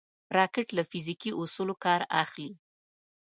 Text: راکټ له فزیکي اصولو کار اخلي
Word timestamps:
راکټ 0.37 0.67
له 0.77 0.83
فزیکي 0.91 1.31
اصولو 1.41 1.75
کار 1.85 2.01
اخلي 2.21 2.49